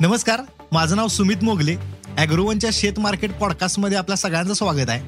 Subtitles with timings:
[0.00, 0.40] नमस्कार
[0.72, 1.76] माझं नाव सुमित मोगले.
[2.18, 5.00] अॅग्रोवनच्या शेत मार्केट पॉडकास्टमध्ये आपल्या सगळ्यांचं स्वागत आहे.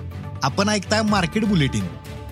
[0.43, 1.87] आपण ऐकताय मार्केट बुलेटिन.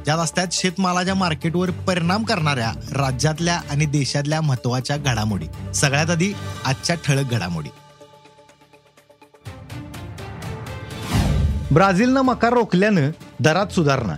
[0.05, 5.73] ज्यात असतात शेतमालाच्या मार्केटवर परिणाम करणाऱ्या राज्यातल्या आणि देशातल्या महत्त्वाच्या घडामोडी.
[5.75, 6.33] सगळ्यात आधी
[6.65, 7.69] आजच्या ठळक घडामोडी.
[11.75, 14.15] ब्राझीलनं मकार रोखल्यानं दरात सुधारणा.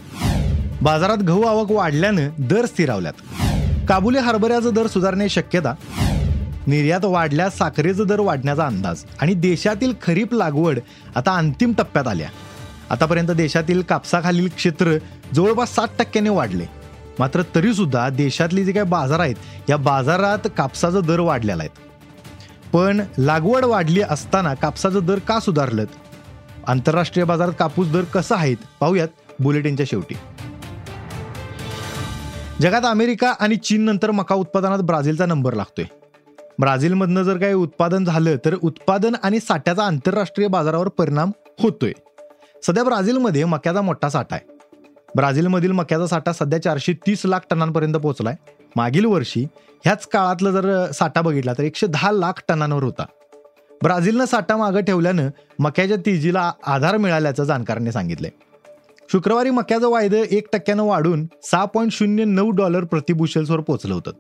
[0.83, 3.15] बाजारात गहू आवक वाढल्यानं दर स्थिरावल्यात.
[3.89, 5.75] काबुली हरभऱ्याचा दर सुधारण्याची शक्यता
[6.69, 10.79] निर्यात वाढल्यास साखरेचा दर वाढण्याचा अंदाज आणि देशातील खरीप लागवड
[11.17, 12.29] आता अंतिम टप्प्यात आल्या.
[12.91, 14.97] आतापर्यंत देशातील कापसाखालील क्षेत्र
[15.35, 16.65] जवळपास सात टक्क्याने वाढले.
[17.19, 23.65] मात्र तरीसुद्धा देशातले जे काही बाजार आहेत या बाजारात कापसाचा दर वाढलेला आहेत पण लागवड
[23.65, 25.85] वाढली असताना कापसाचा दर का सुधारलं
[26.67, 28.57] आंतरराष्ट्रीय बाजारात कापूस दर कसा आहेत?
[28.81, 29.09] पाहूयात
[29.41, 30.15] बुलेटिनच्या शेवटी.
[32.61, 35.85] जगात अमेरिका आणि चीन नंतर मका उत्पादनात ब्राझीलचा नंबर लागतोय.
[36.61, 41.31] ब्राझीलमधनं जर काही उत्पादन झालं तर उत्पादन आणि साठ्याचा आंतरराष्ट्रीय बाजारावर परिणाम
[41.63, 41.93] होतोय.
[42.67, 44.59] सध्या ब्राझीलमध्ये मक्याचा मोठा साठा आहे.
[45.17, 48.35] ब्राझीलमधील मक्याचा साठा सध्या चारशे तीस लाख टनांपर्यंत पोहोचलाय.
[48.77, 49.45] मागील वर्षी
[49.85, 53.07] ह्याच काळातलं जर साठा बघितला तर एकशे दहा लाख टनांवर होता.
[53.83, 55.29] ब्राझीलनं साठा मागं ठेवल्यानं
[55.59, 58.31] मक्याच्या तेजीला आधार मिळाल्याचं जाणकारांनी सांगितलंय.
[59.13, 64.11] शुक्रवारी मक्याचं वायदं एक टक्क्यानं वाढून सहा पॉईंट शून्य नऊ डॉलर प्रतिबुशेल्सवर पोहोचलं होतं.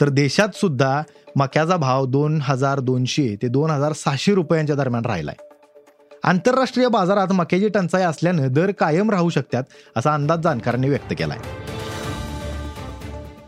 [0.00, 1.02] तर देशात सुद्धा
[1.36, 5.34] मक्याचा भाव दोन हजार दोनशे ते दोन हजार सहाशे रुपयांच्या दरम्यान राहिलाय.
[6.24, 9.62] आंतरराष्ट्रीय बाजारात मक्याची टंचाई असल्यानं दर कायम राहू शकतात
[9.96, 11.38] असा अंदाज जाणकारांनी व्यक्त केलाय.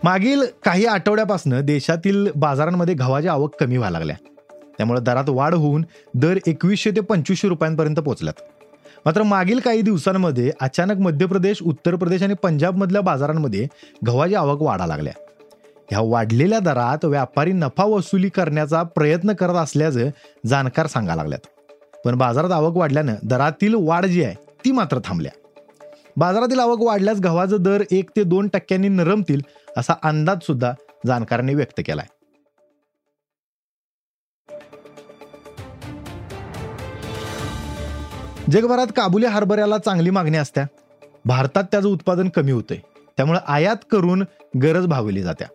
[0.05, 4.17] मागील काही आठवड्यापासून देशातील बाजारांमध्ये गव्हाची आवक कमी व्हायला लागल्या.
[4.79, 8.43] त्यामुळे दरात वाढ होऊन दर एकवीसशे ते पंचवीसशे रुपयांपर्यंत पोहोचल्यात
[9.07, 13.67] मात्र मागील काही दिवसांमध्ये अचानक मध्य प्रदेश उत्तर प्रदेश आणि पंजाबमधल्या बाजारांमध्ये
[14.07, 15.13] गव्हाची आवक वाढा लागल्या.
[15.93, 20.09] ह्या वाढलेल्या दरात व्यापारी नफा वसुली करण्याचा प्रयत्न करत असल्याचं
[20.47, 21.47] जाणकार सांगा लागल्यात.
[22.05, 25.33] पण बाजारात आवक वाढल्यानं दरातील वाढ जी आहे ती मात्र थांबल्या.
[26.17, 29.41] बाजारातील आवक वाढल्यास गव्हाचा दर एक ते दोन टक्क्यांनी नरमतील
[29.77, 30.73] असा अंदाज सुद्धा
[31.07, 32.07] जाणकारांनी व्यक्त केलाय.
[38.51, 40.67] जगभरात काबुली हरभऱ्याला चांगली मागणी असत्या.
[41.25, 42.79] भारतात त्याचं उत्पादन कमी होतंय.
[43.17, 44.25] त्यामुळे आयात करून
[44.63, 45.47] गरज भावली जात्या.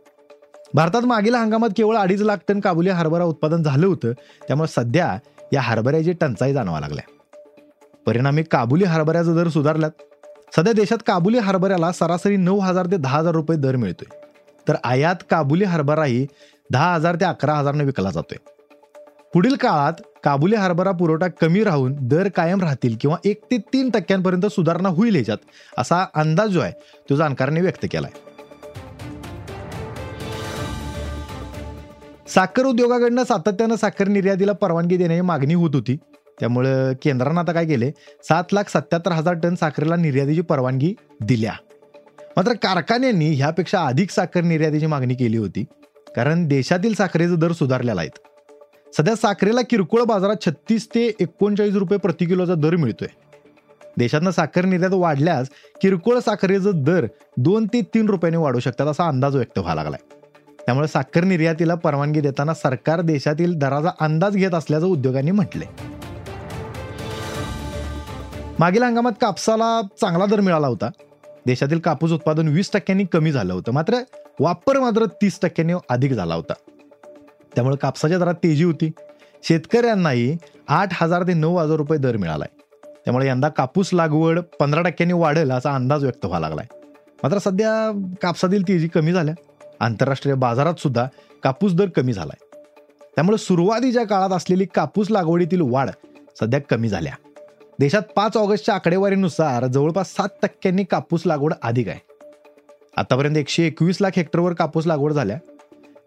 [0.74, 4.12] भारतात मागील हंगामात केवळ अडीच लाख टन काबुली हरभरा उत्पादन झालं होतं.
[4.48, 5.18] त्यामुळे सध्या
[5.54, 7.04] या हरभऱ्याची टंचाई जाणवा लागल्या.
[8.06, 9.92] परिणामी काबुली हरभऱ्याचा दर सुधारल्यात.
[10.56, 14.18] सध्या देशात काबुली हरभऱ्याला सरासरी नऊ हजार ते दहा हजार रुपये दर मिळतोय.
[14.68, 16.28] तर आयात काबुली हरभराही
[16.72, 18.38] दहा हजार ते अकरा हजारने विकला जातोय.
[19.34, 24.46] पुढील काळात काबुली हरभरा पुरवठा कमी राहून दर कायम राहतील किंवा एक ते तीन टक्क्यांपर्यंत
[24.46, 25.38] सुधारणा होईल ह्याच्यात
[25.78, 26.72] असा अंदाज जो आहे
[27.10, 28.27] तो जाणकारांनी व्यक्त केला आहे
[32.28, 35.96] साखर उद्योगाकडनं सातत्यानं साखर निर्यातीला परवानगी देण्याची मागणी होत होती.
[36.40, 37.92] त्यामुळं केंद्रानं आता काय केले?
[38.24, 41.54] सात लाख सत्याहत्तर हजार टन साखरेला निर्यातीची परवानगी दिल्या.
[42.38, 45.64] मात्र कारखान्यांनी ह्यापेक्षा अधिक साखर निर्यातीची मागणी केली होती.
[46.16, 48.20] कारण देशातील साखरेचे दर सुधारलेला आहेत
[48.98, 53.08] सध्या साखरेला किरकोळ बाजारात छत्तीस ते एकोणचाळीस रुपये प्रति किलोचा दर मिळतोय.
[53.98, 55.50] देशातनं साखर निर्यात वाढल्यास
[55.82, 57.06] किरकोळ साखरेचे दर
[57.38, 60.17] दोन ते तीन रुपयाने वाढू शकतात असा अंदाज व्यक्त व्हायला लागलाय.
[60.68, 65.66] त्यामुळे साखर निर्यातीला परवानगी देताना सरकार देशातील दराचा अंदाज घेत असल्याचं उद्योगांनी म्हटले
[68.60, 70.90] मागील हंगामात कापसाला चांगला दर मिळाला होता.
[71.46, 73.72] देशातील कापूस उत्पादन वीस टक्क्यांनी कमी झालं होतं.
[73.72, 73.98] मात्र
[74.40, 76.54] वापर मात्र तीस टक्क्यांनी अधिक झाला होता.
[77.56, 78.92] त्यामुळे कापसाच्या दरात तेजी होती.
[79.44, 80.38] शेतकऱ्यांनाही
[80.68, 82.48] आठ हजार ते नऊ हजार रुपये दर मिळालाय.
[83.06, 86.66] त्यामुळे यंदा कापूस लागवड पंधरा टक्क्यांनी वाढेल असा अंदाज व्यक्त व्हावा लागलाय.
[87.24, 87.92] मात्र सध्या
[88.22, 89.36] कापसातील तेजी कमी झाल्या.
[89.80, 91.08] आंतरराष्ट्रीय बाजारात सुद्धा
[91.44, 92.44] कापूस दर कमी झालाय.
[93.16, 95.90] त्यामुळे सुरुवातीच्या काळात असलेली कापूस लागवडीतील वाढ
[96.40, 97.14] सध्या कमी झाल्या.
[97.80, 102.00] देशात पाच ऑगस्टच्या आकडेवारीनुसार जवळपास सात टक्क्यांनी कापूस लागवड अधिक आहे.
[102.98, 105.38] आतापर्यंत एकशे एकवीस लाख हेक्टरवर कापूस लागवड झाल्या.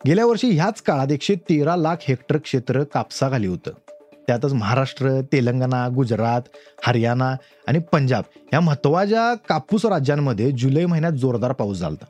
[0.06, 3.70] गेल्या वर्षी ह्याच काळात एकशे तेरा लाख हेक्टर क्षेत्र कापसाखाली होतं.
[4.26, 6.43] त्यातच महाराष्ट्र तेलंगणा गुजरात
[6.82, 7.37] हरियाणा
[7.69, 12.05] आणि पंजाब या महत्त्वाच्या कापूस राज्यांमध्ये जुलै महिन्यात जोरदार पाऊस झाला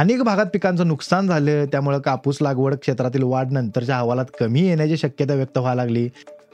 [0.00, 5.34] अनेक भागात पिकांचं नुकसान झालं त्यामुळे कापूस लागवड क्षेत्रातील वाढ नंतरच्या अहवालात कमी येण्याची शक्यता
[5.34, 6.08] व्यक्त व्हायला लागली.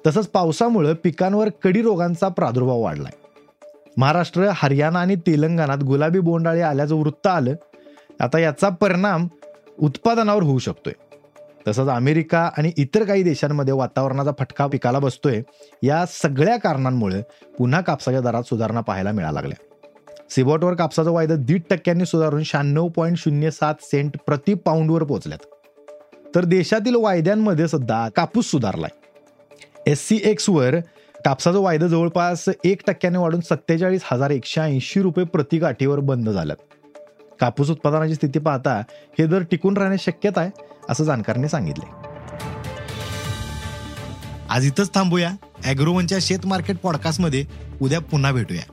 [0.06, 3.12] तसंच पावसामुळे पिकांवर कडी रोगांचा प्रादुर्भाव वाढलाय.
[3.96, 7.54] महाराष्ट्र हरियाणा आणि तेलंगणात गुलाबी बोंडाळी आल्याचं वृत्त आलं.
[8.20, 9.28] आता याचा परिणाम
[9.78, 10.92] उत्पादनावर होऊ शकतोय.
[11.68, 15.42] तसंच अमेरिका आणि इतर काही देशांमध्ये वातावरणाचा फटका पिकाला बसतोय.
[15.82, 17.22] या सगळ्या कारणांमुळे
[17.58, 19.75] पुन्हा कापसाच्या दरात सुधारणा पाहायला मिळायला लागल्या.
[20.30, 25.44] सिबॉटवर कापसाचं वायदा दीड टक्क्यांनी सुधारून शहाण्णव पॉईंट शून्य सात सेंट प्रति पाऊंडवर पोहोचल्यात.
[26.34, 28.90] तर देशातील वायद्यांमध्ये सुद्धा कापूस सुधारलाय.
[29.86, 30.76] एस सी एक्सवर
[31.24, 36.56] कापसाचं वायदा जवळपास एक टक्क्याने वाढून सत्तेचाळीस हजार एकशे ऐंशी रुपये प्रति गाठीवर बंद झाल्यात.
[37.40, 38.82] कापूस उत्पादनाची स्थिती पाहता
[39.18, 40.50] हे दर टिकून राहणे शक्यता आहे
[40.88, 41.86] असं जाणकारने सांगितले
[44.48, 45.30] आज इथंच थांबूया.
[45.64, 47.44] अॅग्रोवनच्या शेत मार्केट पॉडकास्टमध्ये
[47.82, 48.72] उद्या पुन्हा भेटूया.